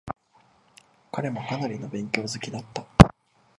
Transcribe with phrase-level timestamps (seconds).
[1.11, 2.83] 彼もかなりの勉強好きだった。